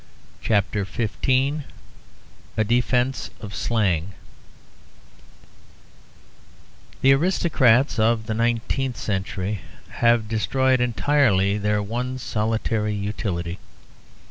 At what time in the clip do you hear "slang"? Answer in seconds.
3.53-4.13